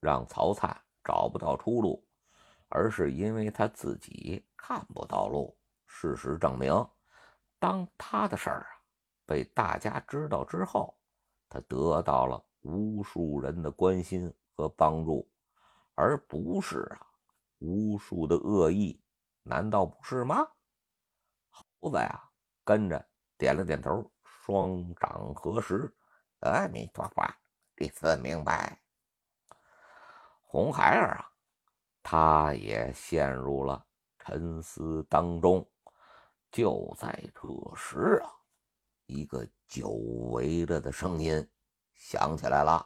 [0.00, 2.04] 让曹灿找不到出路。
[2.72, 5.58] 而是因为他自己看不到路。
[5.86, 6.72] 事实证明，
[7.58, 8.70] 当他的事儿啊
[9.26, 10.96] 被大家知道之后，
[11.48, 15.28] 他得到了无数人的关心和帮助，
[15.96, 17.04] 而不是啊
[17.58, 19.02] 无数的恶意。
[19.42, 20.46] 难道不是吗？
[21.50, 22.30] 猴子呀，
[22.62, 23.04] 跟着
[23.36, 25.92] 点了点头，双掌合十，
[26.38, 27.34] 阿弥陀佛，
[27.74, 28.80] 弟子明白。
[30.50, 31.30] 红孩儿啊。
[32.02, 33.86] 他也陷入了
[34.18, 35.64] 沉思当中。
[36.50, 38.28] 就在这时啊，
[39.06, 39.90] 一个久
[40.32, 41.48] 违了的声音
[41.94, 42.84] 响起来了：“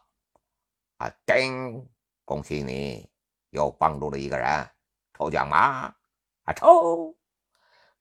[1.00, 1.88] 啊，叮！
[2.27, 3.11] 恭喜你
[3.48, 4.70] 又帮助了一个人，
[5.14, 5.94] 抽奖吗？
[6.42, 7.16] 啊，抽！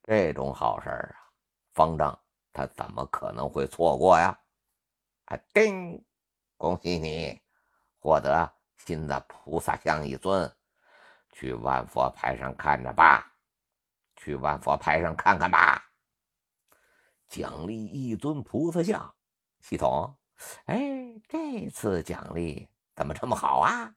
[0.02, 1.32] 这种好事啊，
[1.72, 2.20] 方丈
[2.52, 4.38] 他怎么可能会错过呀？
[5.28, 6.04] 啊，叮！
[6.58, 7.42] 恭喜你
[8.00, 8.54] 获得
[8.86, 10.52] 新的菩萨像一尊。”
[11.36, 13.34] 去万佛牌上看着吧，
[14.16, 15.84] 去万佛牌上看看吧。
[17.28, 19.16] 奖励一尊菩萨像，
[19.60, 20.16] 系统，
[20.66, 20.80] 哎，
[21.28, 23.96] 这次奖励怎么这么好啊？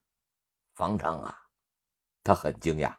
[0.73, 1.39] 方丈啊，
[2.25, 2.97] 他很惊讶。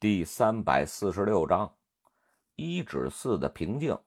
[0.00, 1.76] 第三百四十六章
[2.54, 3.98] 一指寺的平静。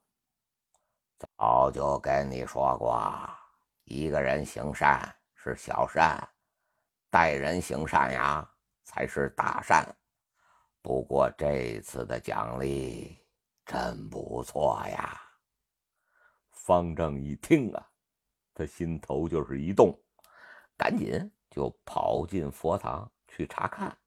[1.37, 3.29] 早就跟你说过，
[3.83, 6.25] 一个人行善是小善，
[7.09, 8.49] 待人行善呀
[8.85, 9.85] 才是大善。
[10.81, 13.19] 不过这次的奖励
[13.65, 15.21] 真不错呀！
[16.51, 17.85] 方正一听啊，
[18.53, 19.93] 他心头就是一动，
[20.77, 23.97] 赶紧就跑进佛堂去查看。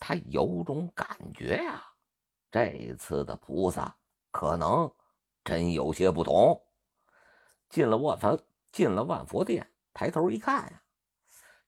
[0.00, 1.84] 他有种感觉呀，
[2.50, 3.94] 这次的菩萨
[4.32, 4.90] 可能
[5.44, 6.60] 真有些不同。
[7.68, 10.82] 进了万佛，进了万佛殿，抬头一看呀，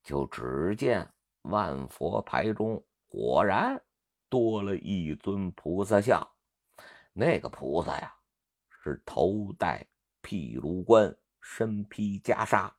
[0.02, 1.08] 就只见
[1.42, 3.80] 万佛牌中果然
[4.28, 6.26] 多了一尊菩萨像。
[7.12, 8.12] 那个菩萨呀，
[8.82, 9.86] 是头戴
[10.22, 12.72] 毗卢冠，身披袈裟，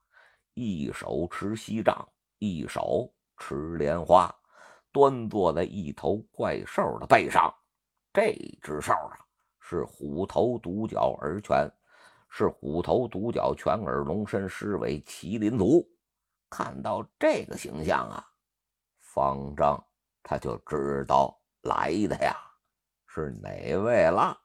[0.56, 4.34] 一手持锡杖，一手持莲花。
[4.94, 7.54] 端坐在一头怪兽的背上，
[8.14, 9.20] 这只兽啊
[9.60, 11.70] 是虎头独角而犬，
[12.30, 15.86] 是虎头独角犬耳龙身狮尾麒麟足。
[16.50, 18.24] 看到这个形象啊，
[19.00, 19.84] 方丈
[20.22, 22.38] 他就知道来的呀
[23.08, 24.40] 是哪位了，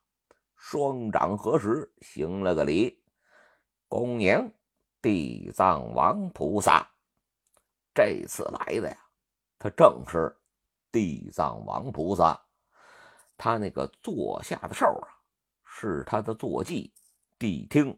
[0.57, 2.99] 双掌合十，行了个礼，
[3.87, 4.51] 恭迎
[5.03, 6.89] 地藏王菩萨。
[7.95, 8.97] 这次来的呀，
[9.59, 10.35] 他正是。
[10.91, 12.41] 地藏王菩萨，
[13.37, 15.07] 他那个坐下的兽啊，
[15.63, 16.91] 是他的坐骑
[17.39, 17.97] 谛听。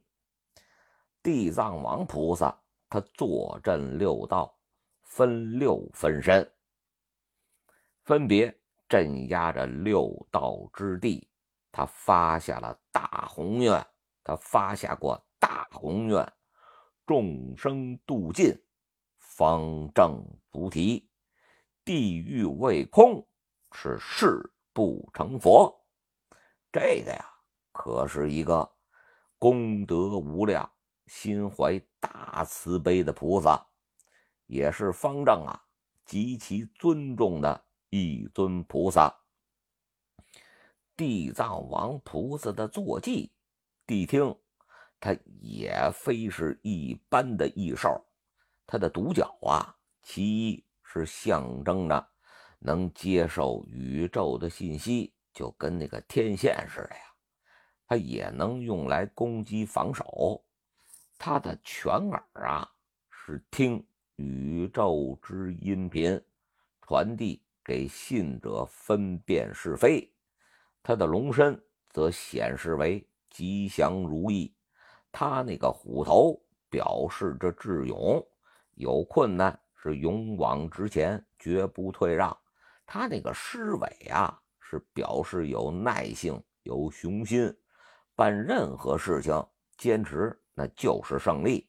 [1.23, 4.59] 地藏王菩萨他坐镇六道，
[5.05, 6.53] 分六分身，
[8.03, 8.53] 分别
[8.89, 11.31] 镇压着六道之地。
[11.71, 13.87] 他发下了大宏愿，
[14.25, 16.33] 他发下过大宏愿，
[17.07, 18.53] 众生度尽，
[19.21, 20.21] 方正
[20.51, 21.09] 菩提。
[21.85, 23.27] 地狱未空，
[23.73, 25.75] 是誓不成佛。
[26.71, 27.25] 这个呀，
[27.73, 28.71] 可是一个
[29.39, 30.71] 功德无量、
[31.07, 33.67] 心怀大慈悲的菩萨，
[34.47, 35.59] 也是方丈啊
[36.05, 39.13] 极其尊重的一尊菩萨。
[40.97, 43.33] 地藏王菩萨的坐骑
[43.87, 44.37] 谛听，
[45.01, 48.05] 他也非是一般的异兽，
[48.67, 50.65] 他的独角啊，其一。
[50.93, 52.09] 是象征着
[52.59, 57.03] 能接受宇宙的信息，就跟那个天线似的呀。
[57.87, 60.45] 它也能用来攻击防守。
[61.17, 62.69] 它的犬耳啊，
[63.09, 66.21] 是听宇宙之音频，
[66.83, 70.13] 传递给信者分辨是非。
[70.83, 74.53] 它的龙身则显示为吉祥如意。
[75.13, 78.21] 它那个虎头表示着智勇，
[78.75, 79.57] 有困难。
[79.83, 82.37] 是勇往直前，绝不退让。
[82.85, 87.57] 他那个狮尾啊，是表示有耐性、有雄心，
[88.15, 89.47] 办任何事情
[89.79, 91.67] 坚持那就是胜利。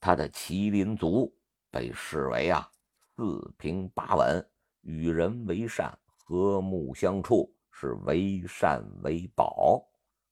[0.00, 1.36] 他的麒麟足
[1.70, 2.70] 被视为啊
[3.16, 4.48] 四平八稳，
[4.82, 5.92] 与人为善，
[6.24, 9.86] 和睦相处，是为善为宝。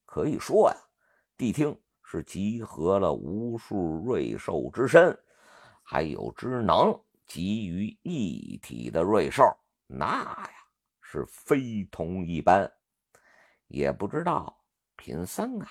[0.07, 0.77] 可以说呀，
[1.37, 5.19] 谛听是集合了无数瑞兽之身。
[5.87, 9.45] 还有只能集于一体的瑞兽，
[9.87, 10.51] 那呀
[11.03, 12.70] 是非同一般。
[13.68, 14.64] 也不知道
[14.97, 15.68] 贫僧啊，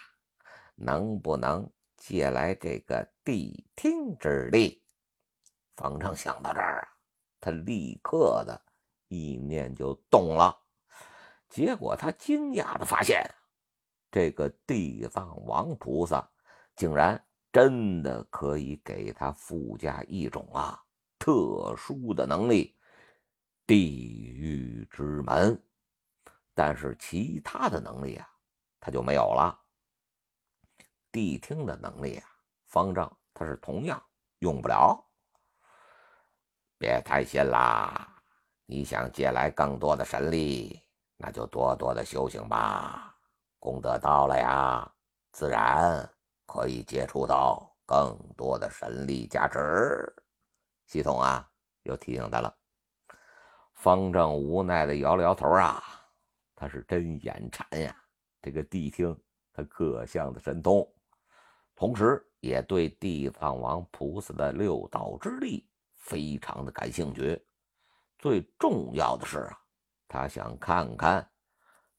[0.75, 4.83] 能不能借来这个谛听之力？
[5.75, 6.87] 方丈想到这儿啊，
[7.41, 8.61] 他立刻的
[9.07, 10.55] 意念就动了。
[11.49, 13.23] 结果他惊讶的发现，
[14.11, 16.29] 这个地藏王菩萨
[16.75, 17.19] 竟然。
[17.53, 20.83] 真的可以给他附加一种啊
[21.19, 22.75] 特殊的能力——
[23.65, 25.57] 地狱之门。
[26.55, 28.27] 但是其他的能力啊，
[28.79, 29.57] 他就没有了。
[31.11, 32.27] 谛听的能力啊，
[32.65, 34.03] 方丈他是同样
[34.39, 34.99] 用不了。
[36.79, 38.21] 别开心啦，
[38.65, 40.81] 你想借来更多的神力，
[41.17, 43.15] 那就多多的修行吧。
[43.59, 44.91] 功德到了呀，
[45.31, 46.09] 自然。
[46.45, 50.13] 可以接触到更多的神力加持。
[50.85, 51.49] 系统啊，
[51.83, 52.55] 又提醒他了。
[53.73, 55.83] 方正无奈的摇了摇头啊，
[56.55, 57.95] 他是真眼馋呀。
[58.41, 59.17] 这个谛听
[59.53, 60.87] 他各项的神通，
[61.75, 67.41] 同时也对地藏王菩萨的六道之力非常的感兴趣。
[68.19, 69.59] 最重要的是啊，
[70.07, 71.29] 他想看看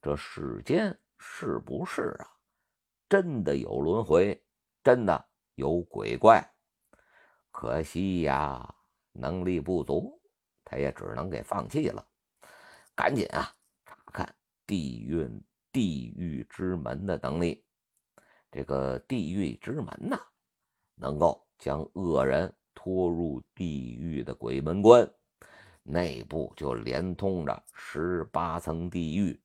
[0.01, 2.29] 这世间是不是啊，
[3.15, 4.43] 真的有轮回。
[4.83, 6.45] 真的有鬼怪，
[7.53, 8.75] 可惜呀，
[9.13, 10.21] 能力不足，
[10.65, 12.05] 他也只能给放弃了。
[12.93, 13.55] 赶紧啊，
[13.87, 14.35] 查看
[14.67, 15.41] 地运
[15.71, 17.65] 地狱之门的能力。
[18.51, 20.21] 这个地狱之门呐，
[20.97, 25.09] 能够将恶人拖入地狱的鬼门关，
[25.85, 29.41] 内部就连通着十八层地狱，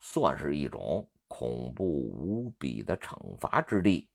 [0.00, 1.08] 算是一种
[1.38, 4.08] 恐怖无比的惩罚之地。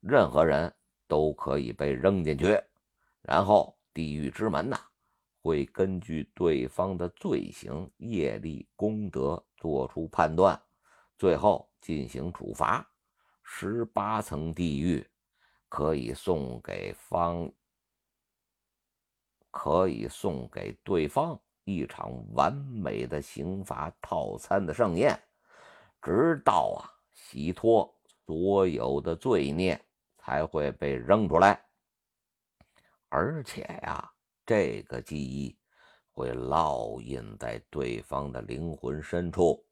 [0.00, 0.74] 任何人
[1.06, 2.60] 都可以被扔进去，
[3.22, 4.76] 然后地狱之门呐，
[5.40, 10.60] 会根据对方的罪行、业力、功德做出判断，
[11.16, 12.84] 最后进行处罚。
[13.44, 15.06] 十八层地狱
[15.68, 17.48] 可以送给方，
[19.52, 25.16] 可以送给对方一场完美的刑罚套餐的盛宴，
[26.02, 27.92] 直到啊洗脱
[28.26, 29.80] 所有的罪孽，
[30.18, 31.60] 才会被扔出来。
[33.08, 34.10] 而且呀，
[34.44, 35.58] 这个记忆
[36.12, 39.64] 会烙印在对方的灵魂深处，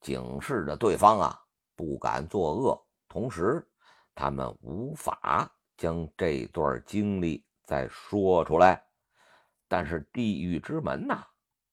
[0.00, 1.40] 警示着对方啊，
[1.74, 2.86] 不敢作恶。
[3.08, 3.66] 同时，
[4.14, 8.82] 他们无法将这段经历再说出来。
[9.68, 11.26] 但是地狱之门呐，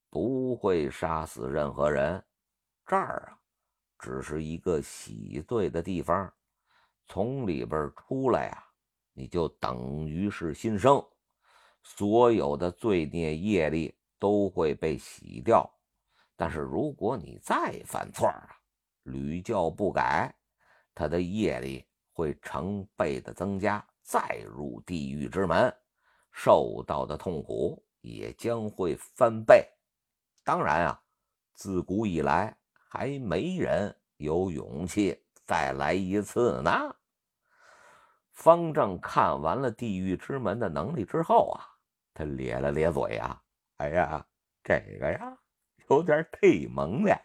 [0.09, 2.23] 不会杀死任何人。
[2.85, 3.37] 这儿啊，
[4.03, 6.29] 只是一个洗罪的地方。
[7.07, 8.61] 从里边出来啊，
[9.13, 11.01] 你就等于是新生，
[11.81, 15.69] 所有的罪孽业力都会被洗掉。
[16.35, 18.49] 但是如果你再犯错啊，
[19.03, 20.35] 屡教不改。
[20.93, 25.73] 他的业力会成倍的增加，再入地狱之门，
[26.31, 29.65] 受到的痛苦也将会翻倍。
[30.43, 31.01] 当然啊，
[31.53, 32.55] 自古以来
[32.95, 36.95] 还没人有勇气再来一次呢。
[38.33, 41.65] 方正看完了地狱之门的能力之后啊，
[42.13, 43.41] 他咧了咧嘴呀
[43.77, 44.23] ：“哎呀，
[44.63, 45.35] 这个呀，
[45.89, 47.19] 有点忒猛了，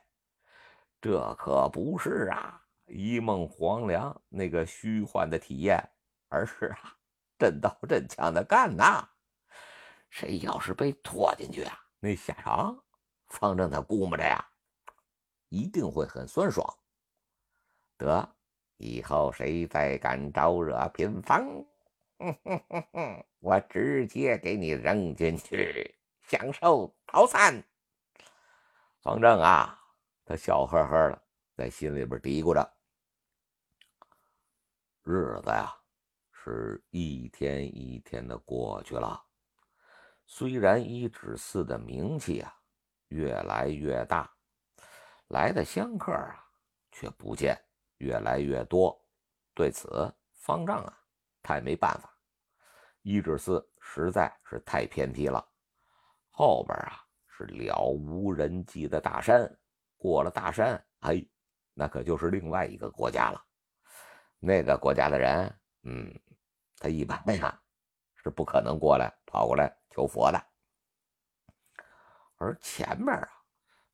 [1.03, 5.79] 这可不是啊。”一梦黄粱那个虚幻的体验，
[6.31, 6.97] 而是啊，
[7.39, 9.07] 真刀真枪的干呐！
[10.09, 12.83] 谁要是被拖进去啊，那下场，
[13.27, 14.43] 方正他估摸着呀，
[15.49, 16.67] 一定会很酸爽。
[17.97, 18.37] 得，
[18.77, 21.47] 以后谁再敢招惹品房，
[23.41, 27.63] 我直接给你扔进去，享受套餐。
[29.01, 29.79] 方正啊，
[30.25, 31.23] 他笑呵呵的，
[31.57, 32.73] 在心里边嘀咕着。
[35.03, 35.75] 日子呀，
[36.31, 39.25] 是一天一天的过去了。
[40.27, 42.55] 虽然一指寺的名气啊
[43.09, 44.31] 越来越大，
[45.29, 46.45] 来的香客啊
[46.93, 47.59] 却不见
[47.99, 48.99] 越来越多。
[49.55, 50.99] 对此，方丈啊
[51.43, 52.15] 他也没办法。
[53.03, 55.43] 一指寺实在是太偏僻了，
[56.31, 59.51] 后边啊是了无人迹的大山，
[59.97, 61.25] 过了大山，哎，
[61.73, 63.45] 那可就是另外一个国家了。
[64.39, 66.21] 那个国家的人，嗯，
[66.79, 67.61] 他一般呀
[68.17, 70.47] 是不可能过来跑过来求佛的。
[72.37, 73.29] 而前面啊，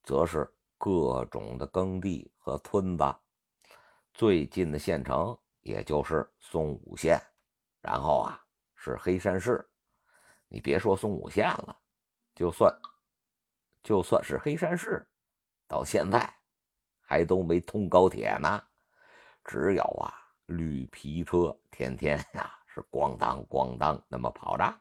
[0.03, 3.05] 则是各种的耕地和村子，
[4.12, 7.20] 最近的县城也就是松武县，
[7.81, 8.41] 然后啊
[8.75, 9.66] 是黑山市。
[10.49, 11.77] 你别说松武县了，
[12.35, 12.72] 就算
[13.83, 15.07] 就算是黑山市，
[15.66, 16.33] 到现在
[17.01, 18.62] 还都没通高铁呢，
[19.45, 20.20] 只有啊。
[20.47, 24.79] 绿皮车天天呀是咣当咣当那么跑着，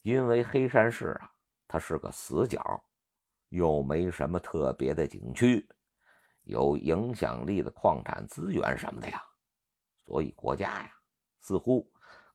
[0.00, 1.30] 因为黑山市啊，
[1.68, 2.82] 它是个死角，
[3.52, 5.68] 又没什么特别的景区，
[6.42, 9.22] 有影响力的矿产资源什么的呀，
[10.04, 10.92] 所以国家呀
[11.40, 11.88] 似乎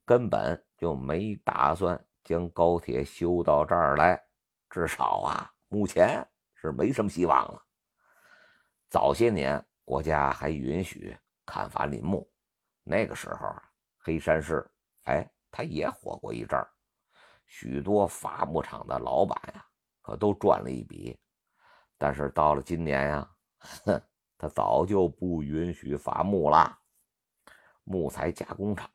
[0.06, 4.18] 根本就没打算将高铁修到这儿来，
[4.70, 7.62] 至少啊目前是没什么希望了。
[8.90, 11.18] 早些年国家还允许。
[11.50, 12.30] 砍伐林木，
[12.84, 13.64] 那个时候啊，
[14.00, 14.70] 黑山市，
[15.04, 16.70] 哎，他也火过一阵儿，
[17.46, 19.66] 许多伐木厂的老板呀，
[20.08, 21.20] 可都赚了一笔。
[21.98, 24.02] 但是到了今年呀，哼，
[24.38, 26.80] 他早就不允许伐木了。
[27.84, 28.90] 木材加工厂、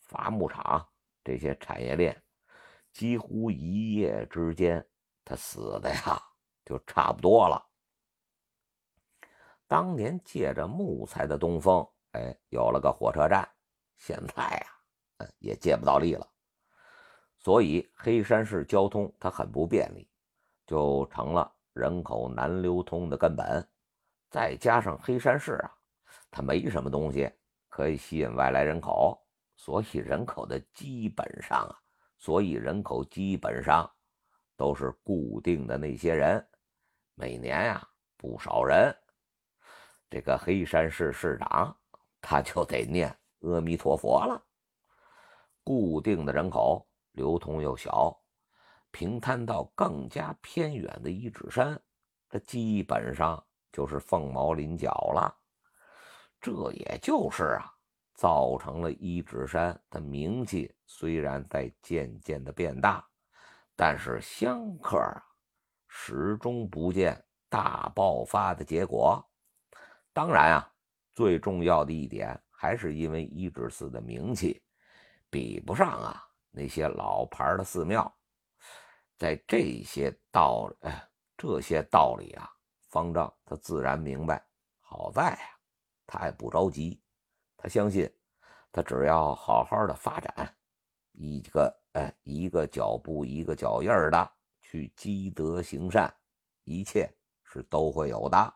[0.00, 0.84] 伐木厂
[1.22, 2.20] 这些产业链，
[2.92, 4.84] 几乎一夜之间，
[5.24, 6.20] 他死的呀，
[6.64, 7.64] 就差不多了。
[9.68, 13.48] 当年借着木材的东风，哎，有了个火车站。
[13.96, 16.28] 现在呀，也借不到力了。
[17.38, 20.08] 所以黑山市交通它很不便利，
[20.66, 23.66] 就成了人口难流通的根本。
[24.30, 25.74] 再加上黑山市啊，
[26.30, 27.30] 它没什么东西
[27.68, 29.16] 可以吸引外来人口，
[29.56, 31.78] 所以人口的基本上啊，
[32.18, 33.88] 所以人口基本上
[34.56, 36.44] 都是固定的那些人。
[37.14, 38.92] 每年呀，不少人，
[40.10, 41.76] 这个黑山市市长
[42.20, 44.42] 他就得念阿弥陀佛了。
[45.62, 48.20] 固定的人口流通又小，
[48.94, 51.76] 平摊到更加偏远的一指山，
[52.30, 55.36] 这基本上就是凤毛麟角了。
[56.40, 57.72] 这也就是啊。
[58.14, 63.04] 造成了一指山的名气虽然在渐渐的变大，
[63.74, 65.20] 但是香客啊
[65.88, 69.20] 始终不见大爆发的结果。
[70.12, 70.72] 当然啊，
[71.10, 74.62] 最重要的一点还是因为一指寺的名气
[75.28, 76.22] 比不上啊
[76.52, 78.16] 那些老牌的寺庙。
[79.16, 80.90] 在这些道理，
[81.36, 82.50] 这些道理啊，
[82.90, 84.44] 方丈他自然明白。
[84.80, 85.58] 好在啊，
[86.06, 87.02] 他也不着急。
[87.56, 88.12] 他相信，
[88.70, 90.56] 他只要好好的发展，
[91.12, 96.14] 一个哎一个脚步一个脚印的去积德行善，
[96.64, 97.10] 一切
[97.44, 98.54] 是都会有的。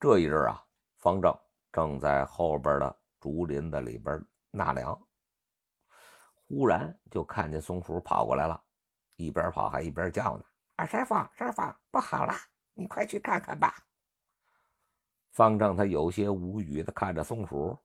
[0.00, 0.64] 这一日啊，
[0.98, 1.38] 方丈
[1.70, 4.20] 正在后边的竹林子里边
[4.50, 5.00] 纳凉，
[6.52, 8.62] 忽然就看见松鼠跑过来了，
[9.16, 10.44] 一边跑还一边叫呢
[10.76, 12.34] ：“二师傅，师傅，不好了，
[12.74, 13.74] 你快去看看吧。”
[15.32, 17.78] 方丈他有些无语的看着松鼠，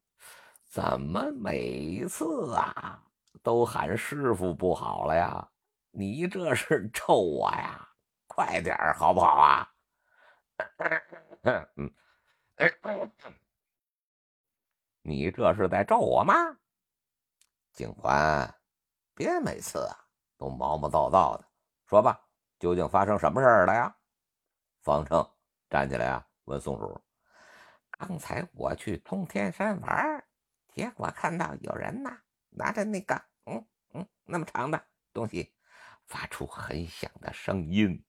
[0.65, 3.01] 怎么每次啊
[3.41, 5.49] 都喊师傅不好了呀？
[5.91, 7.87] 你这是咒我呀？
[8.27, 9.73] 快点好不好啊？
[15.03, 16.33] 你这是在咒我吗？
[17.71, 18.53] 景欢，
[19.17, 19.97] 别每次啊
[20.37, 21.49] 都毛毛躁躁的，
[21.87, 22.23] 说吧，
[22.59, 23.97] 究竟发生什么事儿了呀？
[24.83, 25.27] 方正
[25.67, 27.01] 站起来啊，问松鼠。
[27.89, 30.23] 刚才我去通天山玩，
[30.71, 32.15] 结果看到有人呐
[32.51, 34.79] 拿着那个嗯嗯那么长的
[35.11, 35.51] 东西，
[36.05, 38.05] 发出很响的声音，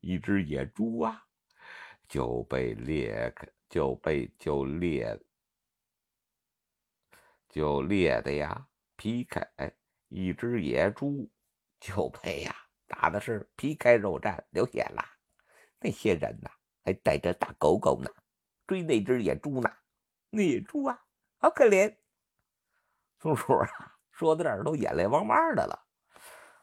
[0.00, 1.24] 一只野猪啊
[2.08, 5.16] 就被裂开，就被就裂
[7.48, 9.48] 就裂的呀劈开，
[10.10, 11.30] 一只野猪
[11.78, 12.54] 就被呀
[12.88, 15.02] 打的是皮开肉绽流血了，
[15.78, 16.50] 那些人呐
[16.84, 18.10] 还带着大狗狗呢。
[18.66, 19.70] 追那只野猪呢？
[20.28, 21.00] 那野猪啊，
[21.38, 21.96] 好可怜。
[23.20, 25.86] 松鼠啊，说到这儿都眼泪汪汪的了。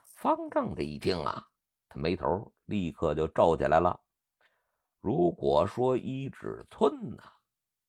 [0.04, 1.48] 方正这一听啊，
[1.88, 3.98] 他眉头立刻就皱起来了。
[5.00, 7.22] 如果说一指村呢，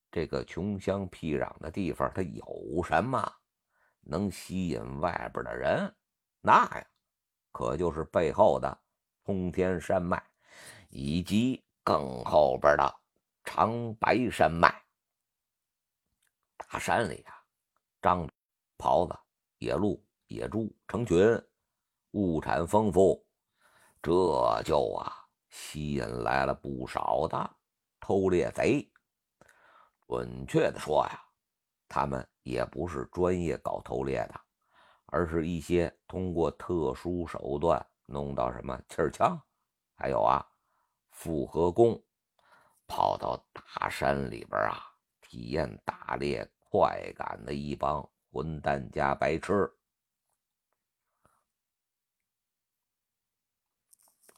[0.09, 3.19] 这个穷乡僻壤的地方，它有什么
[4.09, 5.95] 能吸引外边的人？
[6.41, 6.87] 那呀，
[7.51, 8.77] 可就是背后的
[9.23, 10.21] 通天山脉，
[10.89, 12.95] 以及更后边的。
[13.45, 14.69] 长白山脉，
[16.55, 17.33] 大山里啊，
[17.99, 18.29] 獐、
[18.77, 19.17] 狍子、
[19.57, 21.17] 野鹿、野猪成群，
[22.11, 23.25] 物产丰富，
[24.03, 25.11] 这就啊
[25.49, 27.55] 吸引来了不少的
[27.99, 28.87] 偷猎贼。
[30.07, 31.23] 准确的说呀，
[31.89, 34.39] 他们也不是专业搞偷猎的，
[35.07, 39.41] 而是一些通过特殊手段弄到什么气儿枪，
[39.95, 40.45] 还有啊
[41.09, 42.01] 复合弓。
[42.87, 44.81] 跑到大山里边啊，
[45.21, 49.71] 体验打猎快感的一帮混蛋加白痴。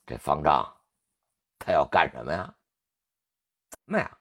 [0.06, 0.66] 这方丈
[1.58, 2.54] 他要干什么呀？
[3.70, 4.18] 怎么呀？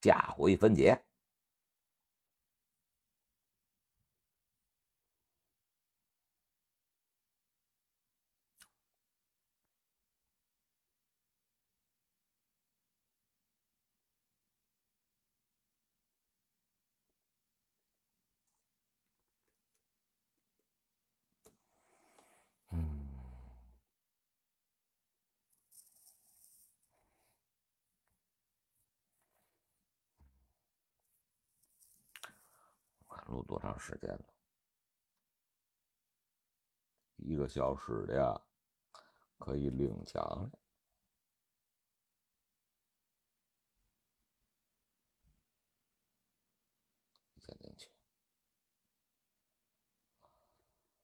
[0.00, 1.04] 下回分解。
[33.34, 34.24] 录多长时间了？
[37.16, 38.40] 一个小时的呀，
[39.38, 40.50] 可以领奖了。
[47.38, 47.88] 先进去。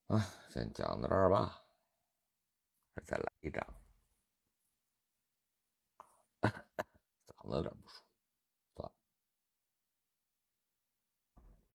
[0.07, 0.20] 啊，
[0.51, 1.64] 先讲到这儿吧。
[3.07, 3.64] 再来一张，
[6.43, 7.76] 讲到这儿。